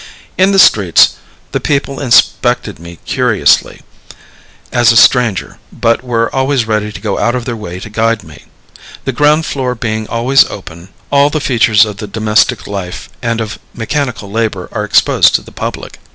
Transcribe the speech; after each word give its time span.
In 0.35 0.51
the 0.51 0.57
streets, 0.57 1.13
the 1.51 1.59
people 1.59 1.99
inspected 1.99 2.79
me 2.79 2.97
curiously, 3.05 3.81
as 4.71 4.91
a 4.91 4.97
stranger, 4.97 5.59
but 5.71 6.03
were 6.03 6.33
always 6.35 6.65
ready 6.65 6.91
to 6.91 6.99
go 6.99 7.19
out 7.19 7.35
of 7.35 7.45
their 7.45 7.55
way 7.55 7.79
to 7.79 7.87
guide 7.87 8.23
me. 8.23 8.45
The 9.05 9.11
ground 9.11 9.45
floor 9.45 9.75
being 9.75 10.07
always 10.07 10.43
open, 10.45 10.89
all 11.11 11.29
the 11.29 11.39
features 11.39 11.85
of 11.85 11.97
domestic 11.97 12.65
life 12.65 13.09
and 13.21 13.39
of 13.39 13.59
mechanical 13.75 14.31
labor 14.31 14.69
are 14.71 14.85
exposed 14.85 15.35
to 15.35 15.43
the 15.43 15.51
public. 15.51 15.99